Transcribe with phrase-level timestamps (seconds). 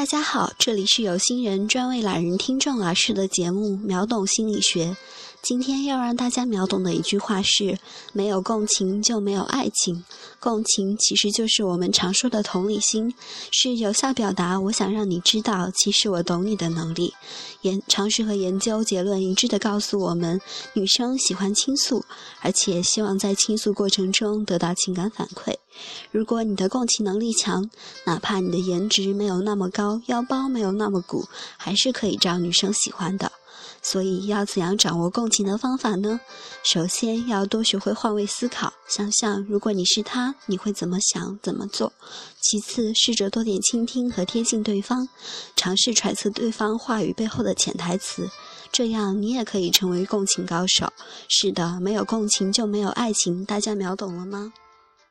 [0.00, 4.86] 大家好，这里是有心人专为懒人听众而设的节目《秒懂心理学》。
[5.42, 7.78] 今天要让大家秒懂的一句话是：
[8.12, 10.04] 没有共情就没有爱情。
[10.38, 13.14] 共情其实就是我们常说的同理心，
[13.50, 17.14] 是有效表达我想让你知道，其实我懂你的能力。
[17.62, 20.40] 研常识和研究结论一致的告诉我们，
[20.74, 22.04] 女生喜欢倾诉，
[22.42, 25.54] 而且希望在倾诉过程中得到情感反馈。
[26.10, 27.70] 如果你的共情能力强，
[28.04, 33.32] 哪怕你的颜值没有那么高，腰包没有那么鼓，还是可以招女生喜欢的。
[33.82, 36.20] 所以要怎样掌握共情的方法呢？
[36.62, 41.92] 首先要多学会换位思考，想想如果你是他，你会怎么想、怎么做。
[42.40, 45.08] 其次，试着多点倾听和贴近对方，
[45.56, 48.28] 尝试揣测对方话语背后的潜台词，
[48.72, 50.92] 这样你也可以成为共情高手。
[51.28, 54.52] 是的，没有共情就没有爱情，大家秒懂了吗？